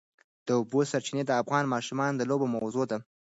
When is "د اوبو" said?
0.47-0.79